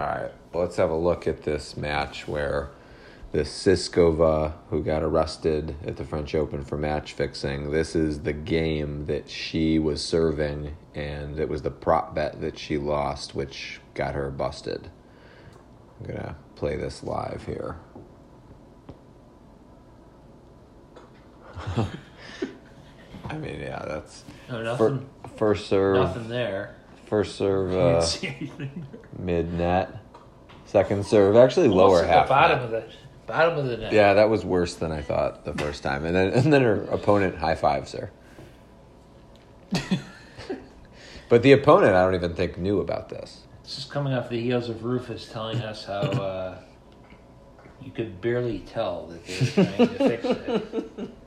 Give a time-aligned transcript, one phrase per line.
[0.00, 2.70] All right, let's have a look at this match where
[3.32, 8.32] this Sizikova, who got arrested at the French Open for match fixing, this is the
[8.32, 13.78] game that she was serving, and it was the prop bet that she lost, which
[13.92, 14.88] got her busted.
[16.00, 17.76] I'm gonna play this live here.
[23.28, 25.10] I mean, yeah, that's oh, No, fir- nothing.
[25.36, 26.74] first serve, Nothing there.
[27.10, 28.86] First serve, Can't uh, see anything.
[29.18, 29.94] mid net,
[30.64, 32.26] second serve, actually lower Almost at half.
[32.28, 32.64] The bottom net.
[32.64, 33.92] of the bottom of the net.
[33.92, 36.84] Yeah, that was worse than I thought the first time, and then and then her
[36.84, 38.10] opponent high fives her.
[41.28, 43.42] but the opponent, I don't even think knew about this.
[43.64, 46.58] This is coming off the heels of Rufus telling us how uh,
[47.82, 51.10] you could barely tell that they were trying to fix it.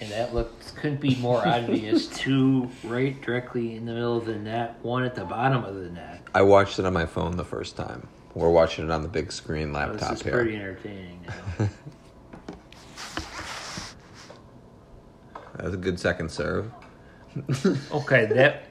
[0.00, 2.06] And that looked couldn't be more obvious.
[2.08, 5.90] Two right directly in the middle of the net, one at the bottom of the
[5.90, 6.22] net.
[6.34, 8.06] I watched it on my phone the first time.
[8.34, 10.32] We're watching it on the big screen oh, This laptop is here.
[10.32, 11.20] pretty entertaining.
[15.56, 16.70] That was a good second serve.
[17.92, 18.64] Okay, that.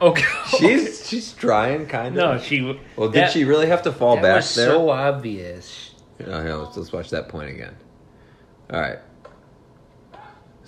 [0.00, 0.24] Okay.
[0.58, 2.14] She's she's trying kind of.
[2.14, 2.60] no, she.
[2.96, 4.68] Well, did that- she really have to fall That back was there?
[4.68, 5.94] so obvious.
[6.26, 7.76] Oh, yeah, let's, let's watch that point again.
[8.72, 8.98] All right.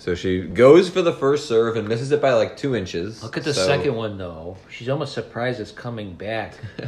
[0.01, 3.21] So she goes for the first serve and misses it by like two inches.
[3.21, 4.57] Look at the So- second one though.
[4.67, 6.55] She's almost surprised it's coming back.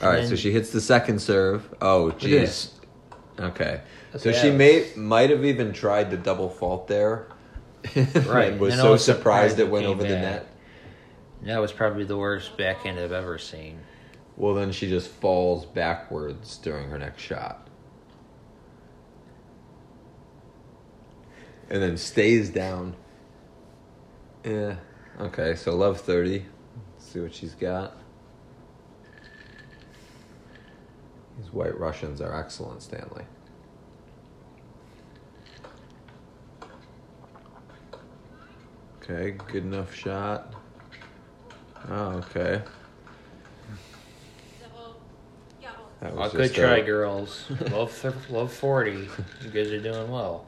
[0.00, 1.68] All right, And so she hits the second serve.
[1.82, 2.68] Oh, jeez.
[3.40, 3.80] Okay.
[4.12, 7.26] Look So she may might have even tried the double fault there.
[7.96, 10.22] Right, and was and so was surprised surprised it it went came over the back.
[10.22, 10.46] net.
[11.46, 13.80] That was probably the worst backhand I've ever seen.
[14.36, 17.65] Well, then she just falls backwards during her next shot.
[21.68, 22.94] And then stays down.
[24.44, 24.76] Yeah.
[25.20, 26.44] Okay, so love 30.
[26.94, 27.96] Let's see what she's got.
[31.38, 33.24] These white Russians are excellent, Stanley.
[39.02, 40.52] Okay, good enough shot.
[41.88, 42.62] Oh, okay.
[46.00, 47.44] That was good try, a- girls.
[47.70, 49.08] love, love forty.
[49.42, 50.44] You guys are doing well.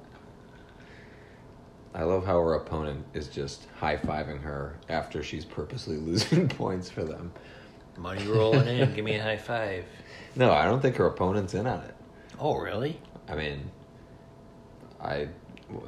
[1.98, 6.88] I love how her opponent is just high fiving her after she's purposely losing points
[6.88, 7.32] for them.
[7.96, 8.94] Money rolling in.
[8.94, 9.84] Give me a high five.
[10.36, 11.96] No, I don't think her opponent's in on it.
[12.38, 13.00] Oh, really?
[13.28, 13.72] I mean,
[15.00, 15.28] I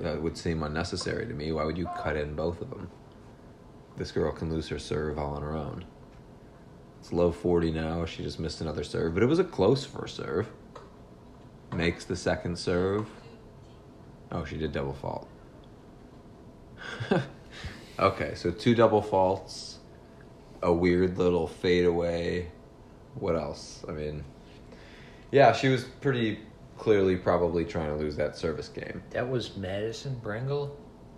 [0.01, 1.53] that would seem unnecessary to me.
[1.53, 2.91] Why would you cut in both of them?
[3.97, 5.85] This girl can lose her serve all on her own.
[6.99, 8.05] It's low 40 now.
[8.07, 10.49] She just missed another serve, but it was a close first serve.
[11.73, 13.09] Makes the second serve.
[14.33, 15.29] Oh, she did double fault.
[17.99, 19.79] okay, so two double faults,
[20.63, 22.51] a weird little fadeaway.
[23.15, 23.85] What else?
[23.89, 24.25] I mean,
[25.31, 26.41] yeah, she was pretty
[26.79, 29.03] clearly probably trying to lose that service game.
[29.11, 30.71] That was Madison Brengle.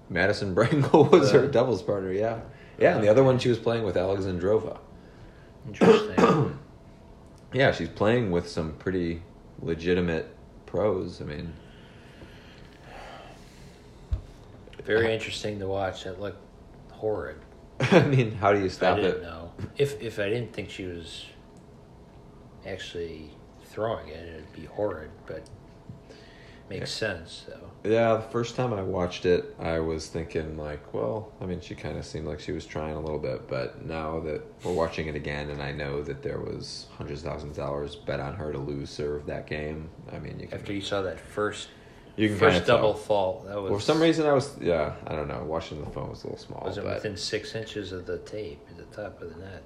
[0.09, 2.41] Madison Brangle was her Uh, doubles partner, yeah.
[2.79, 4.79] Yeah, and the other one she was playing with Alexandrova.
[5.69, 6.59] Interesting.
[7.55, 9.23] Yeah, she's playing with some pretty
[9.61, 11.21] legitimate pros.
[11.21, 11.53] I mean,
[14.85, 15.15] Very uh-huh.
[15.15, 16.05] interesting to watch.
[16.05, 16.43] That looked
[16.91, 17.37] horrid.
[17.81, 19.23] I mean, how do you stop I didn't it?
[19.23, 19.53] know.
[19.77, 21.27] If if I didn't think she was
[22.67, 23.31] actually
[23.65, 25.11] throwing it, it'd be horrid.
[25.27, 25.49] But
[26.69, 27.91] makes sense though.
[27.91, 31.75] Yeah, the first time I watched it, I was thinking like, well, I mean, she
[31.75, 35.09] kind of seemed like she was trying a little bit, but now that we're watching
[35.09, 38.35] it again, and I know that there was hundreds of thousands of dollars bet on
[38.35, 39.91] her to lose serve that game.
[40.13, 41.69] I mean, you can After you saw that first
[42.17, 42.77] you can first kind of tell.
[42.77, 45.43] double fault, that was For some reason, I was yeah, I don't know.
[45.45, 48.19] Watching the phone was a little small, was it but within six inches of the
[48.19, 49.63] tape at the top of the net.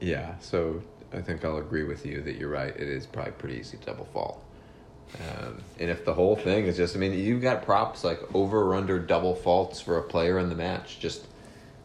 [0.00, 0.34] yeah.
[0.40, 0.82] So
[1.12, 2.74] I think I'll agree with you that you're right.
[2.74, 4.42] It is probably pretty easy to double fault.
[5.18, 8.62] Um, and if the whole thing is just, I mean, you've got props like over
[8.62, 10.98] or under double faults for a player in the match.
[11.00, 11.26] Just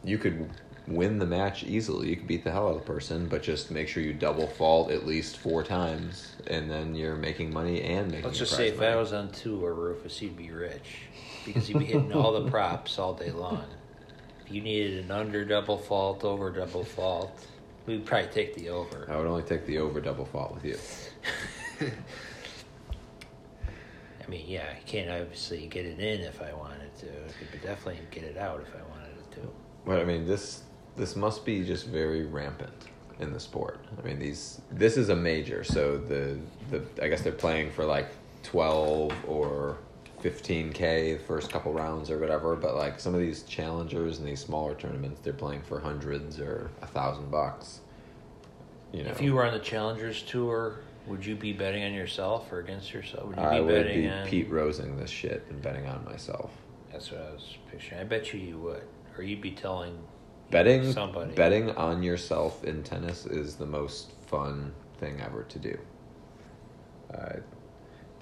[0.06, 0.50] you could
[0.88, 2.10] win the match easily.
[2.10, 4.48] You could beat the hell out of the person, but just make sure you double
[4.48, 8.26] fault at least four times, and then you're making money and making.
[8.26, 8.82] Let's just say if.
[8.82, 11.00] I was on tour, Rufus, he'd be rich
[11.46, 13.66] because he'd be hitting all the props all day long.
[14.46, 17.46] If you needed an under double fault, over double fault,
[17.86, 19.08] we'd probably take the over.
[19.10, 20.78] I would only take the over double fault with you.
[24.26, 27.08] I mean, yeah, I can't obviously get it in if I wanted to.
[27.52, 29.50] Could definitely get it out if I wanted it to.
[29.86, 30.64] But I mean, this
[30.98, 32.74] this must be just very rampant
[33.20, 33.80] in the sport.
[33.98, 36.38] I mean, these this is a major, so the
[36.70, 38.10] the I guess they're playing for like
[38.44, 39.78] twelve or
[40.22, 42.56] fifteen k the first couple rounds or whatever.
[42.56, 46.70] But like some of these challengers and these smaller tournaments, they're playing for hundreds or
[46.82, 47.82] a thousand bucks.
[48.92, 52.52] you know, If you were on the Challengers Tour, would you be betting on yourself
[52.52, 53.28] or against yourself?
[53.28, 54.28] Would you be I would betting be on?
[54.28, 56.52] Pete Rosing this shit and betting on myself.
[56.92, 58.02] That's what I was picturing.
[58.02, 58.84] I bet you you would,
[59.18, 59.98] or you'd be telling
[60.50, 61.34] Betting somebody.
[61.34, 65.78] betting on yourself in tennis is the most fun thing ever to do.
[67.14, 67.38] I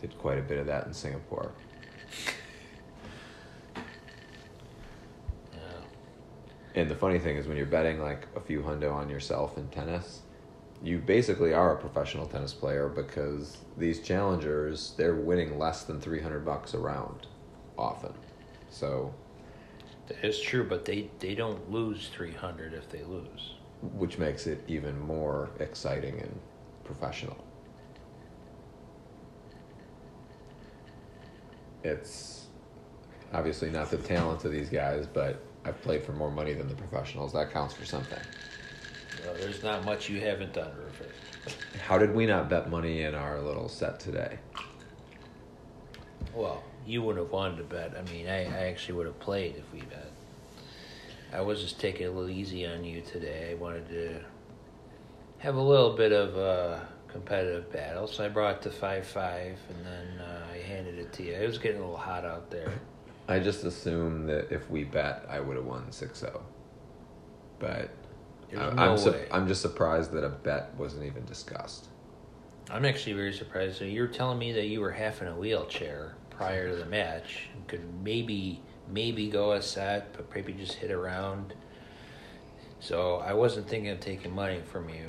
[0.01, 1.51] did quite a bit of that in Singapore.
[5.53, 5.59] Yeah.
[6.73, 9.67] And the funny thing is, when you're betting like a few hundo on yourself in
[9.69, 10.21] tennis,
[10.83, 16.21] you basically are a professional tennis player because these challengers they're winning less than three
[16.21, 17.27] hundred bucks a round,
[17.77, 18.13] often.
[18.69, 19.13] So,
[20.21, 23.55] Is true, but they, they don't lose 300 if they lose.
[23.93, 26.39] which makes it even more exciting and
[26.83, 27.37] professional.
[31.83, 32.47] It's
[33.33, 36.75] obviously not the talent of these guys, but I've played for more money than the
[36.75, 37.33] professionals.
[37.33, 38.19] That counts for something.
[39.23, 41.55] No, there's not much you haven't done, Rufus.
[41.87, 44.39] How did we not bet money in our little set today?
[46.35, 47.93] Well, you wouldn't have wanted to bet.
[47.97, 50.11] I mean, I, I actually would have played if we bet.
[51.33, 53.49] I was just taking it a little easy on you today.
[53.51, 54.19] I wanted to
[55.39, 59.57] have a little bit of a competitive battle, so I brought it to 5 5,
[59.69, 61.33] and then uh, I handed it to you.
[61.33, 62.71] It was getting a little hot out there.
[63.27, 66.41] I just assumed that if we bet, I would have won 6 0.
[67.59, 67.89] But
[68.51, 71.87] I- no I'm, su- I'm just surprised that a bet wasn't even discussed.
[72.69, 73.77] I'm actually very surprised.
[73.77, 77.49] So you're telling me that you were half in a wheelchair prior to the match
[77.53, 78.61] and could maybe
[78.91, 81.53] maybe go a set, but maybe just hit around.
[82.79, 85.07] So I wasn't thinking of taking money from you.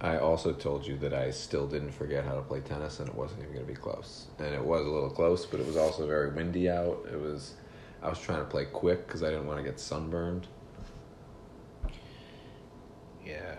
[0.00, 3.14] I also told you that I still didn't forget how to play tennis, and it
[3.14, 4.26] wasn't even going to be close.
[4.38, 7.06] And it was a little close, but it was also very windy out.
[7.10, 7.54] It was,
[8.02, 10.46] I was trying to play quick because I didn't want to get sunburned.
[13.24, 13.56] Yeah.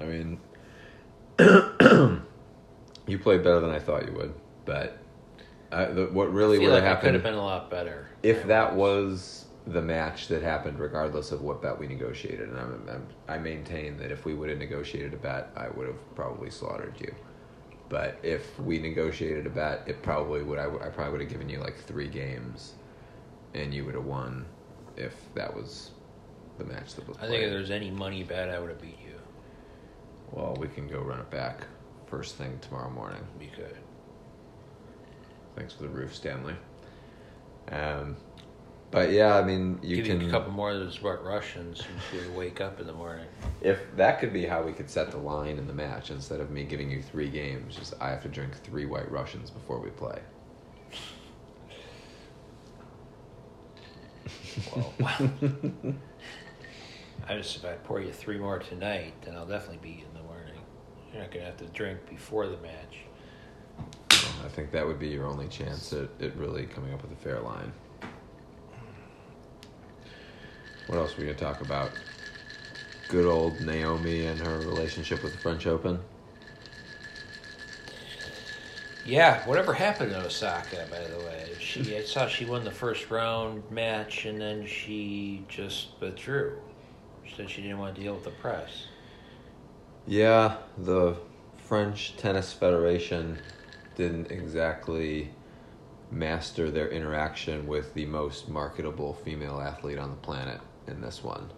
[0.00, 0.40] I mean,
[3.06, 4.98] you played better than I thought you would, but
[5.72, 8.08] I, the, what really would like have I could happened have been a lot better.
[8.22, 12.88] if that was the match that happened, regardless of what bet we negotiated, and I'm,
[12.88, 16.50] I'm, I maintain that if we would have negotiated a bet, I would have probably
[16.50, 17.12] slaughtered you.
[17.88, 20.58] But if we negotiated a bet, it probably would.
[20.58, 22.74] I, I probably would have given you like three games,
[23.54, 24.44] and you would have won
[24.96, 25.90] if that was
[26.58, 27.16] the match that was.
[27.16, 27.26] Played.
[27.26, 27.44] I think played.
[27.44, 29.14] if there's any money bet, I would have beat you.
[30.32, 31.66] Well, we can go run it back
[32.06, 33.24] first thing tomorrow morning.
[33.38, 33.76] We could.
[35.56, 36.54] Thanks for the roof, Stanley.
[37.70, 38.16] Um,
[38.90, 40.20] but yeah, I mean, you Give can.
[40.20, 43.26] you a couple more of those White Russians since you wake up in the morning.
[43.60, 46.50] If that could be how we could set the line in the match, instead of
[46.50, 49.90] me giving you three games, just I have to drink three White Russians before we
[49.90, 50.20] play.
[54.74, 54.92] Well,
[57.28, 60.14] I just if I pour you three more tonight, then I'll definitely beat you in
[60.14, 60.35] the morning.
[61.16, 62.98] You're not gonna have to drink before the match.
[64.44, 67.16] I think that would be your only chance at, at really coming up with a
[67.16, 67.72] fair line.
[70.88, 71.92] What else are we going to talk about?
[73.08, 75.98] Good old Naomi and her relationship with the French Open.
[79.06, 81.52] Yeah, whatever happened to Osaka, by the way?
[81.58, 86.58] She I saw she won the first round match and then she just withdrew.
[87.24, 88.88] She said she didn't want to deal with the press.
[90.06, 91.16] Yeah, the
[91.56, 93.38] French Tennis Federation
[93.96, 95.30] didn't exactly
[96.12, 101.50] master their interaction with the most marketable female athlete on the planet in this one.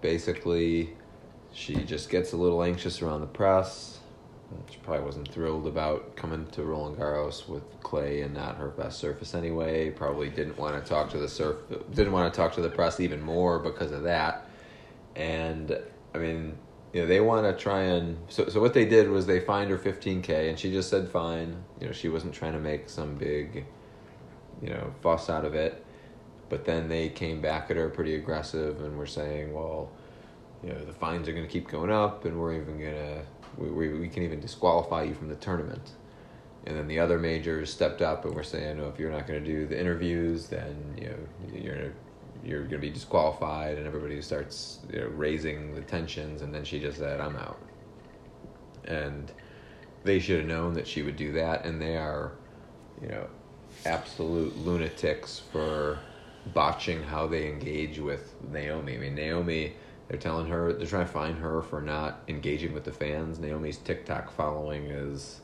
[0.00, 0.96] Basically,
[1.52, 4.00] she just gets a little anxious around the press.
[4.68, 8.98] She probably wasn't thrilled about coming to Roland Garros with clay and not her best
[8.98, 9.90] surface anyway.
[9.90, 11.58] Probably didn't want to talk to the surf,
[11.94, 14.48] didn't want to talk to the press even more because of that.
[15.14, 15.78] And
[16.12, 16.58] I mean,
[16.92, 19.70] you know, they want to try and so so what they did was they fined
[19.70, 21.56] her 15k and she just said fine.
[21.80, 23.64] You know, she wasn't trying to make some big
[24.62, 25.84] you know, fuss out of it.
[26.48, 29.90] But then they came back at her pretty aggressive and were saying, well,
[30.62, 33.22] you know, the fines are going to keep going up and we're even going to
[33.58, 35.90] we, we, we can even disqualify you from the tournament.
[36.64, 39.42] And then the other majors stepped up and were saying, "No, if you're not going
[39.42, 41.92] to do the interviews, then you know you're
[42.44, 46.42] you're going to be disqualified." And everybody starts you know, raising the tensions.
[46.42, 47.60] And then she just said, "I'm out."
[48.84, 49.30] And
[50.04, 51.64] they should have known that she would do that.
[51.64, 52.32] And they are,
[53.00, 53.26] you know,
[53.86, 55.98] absolute lunatics for
[56.52, 58.94] botching how they engage with Naomi.
[58.94, 59.74] I mean, Naomi.
[60.08, 63.38] They're telling her they're trying to find her for not engaging with the fans.
[63.38, 65.40] Naomi's TikTok following is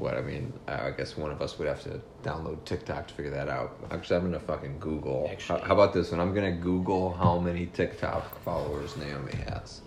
[0.00, 3.30] what I mean, I guess one of us would have to download TikTok to figure
[3.32, 3.78] that out.
[3.90, 5.30] Actually, I'm gonna fucking Google.
[5.46, 6.20] How, how about this one?
[6.20, 9.82] I'm gonna Google how many TikTok followers Naomi has,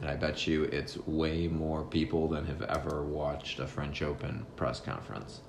[0.00, 4.46] and I bet you it's way more people than have ever watched a French Open
[4.56, 5.40] press conference.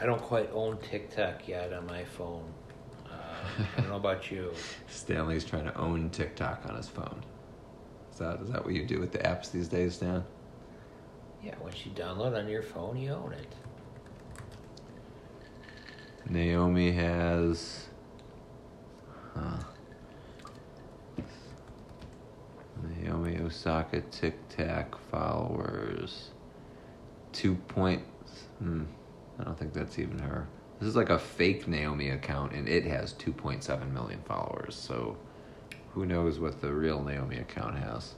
[0.00, 2.44] I don't quite own TikTok yet on my phone.
[3.10, 3.14] Uh,
[3.76, 4.52] I don't know about you.
[4.88, 7.24] Stanley's trying to own TikTok on his phone.
[8.18, 10.24] Is that is that what you do with the apps these days, Dan?
[11.40, 13.54] Yeah, once you download on your phone, you own it.
[16.28, 17.86] Naomi has.
[19.36, 19.58] Huh.
[22.96, 26.30] Naomi Osaka Tic Tac followers.
[27.32, 28.02] Two point.
[28.58, 28.82] Hmm.
[29.38, 30.48] I don't think that's even her.
[30.80, 34.74] This is like a fake Naomi account, and it has 2.7 million followers.
[34.74, 35.16] So,
[35.98, 38.14] who knows what the real Naomi account has?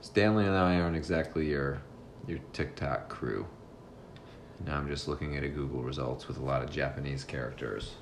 [0.00, 1.82] Stanley and I aren't exactly your
[2.28, 3.48] your TikTok crew.
[4.64, 7.94] Now I'm just looking at a Google results with a lot of Japanese characters.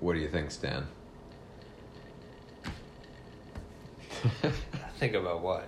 [0.00, 0.86] What do you think, Stan?
[4.98, 5.66] Think about what?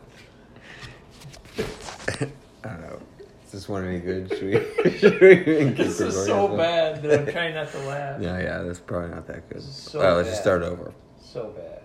[1.56, 2.28] I
[2.62, 3.00] don't know.
[3.43, 4.28] Is this one any good?
[4.28, 4.42] Should
[4.84, 4.98] we?
[4.98, 5.34] should we
[5.74, 6.56] This is so this?
[6.58, 8.20] bad that I'm trying not to laugh.
[8.20, 9.62] Yeah, yeah, that's probably not that good.
[9.62, 10.92] So All right, let's just start over.
[11.22, 11.80] So bad.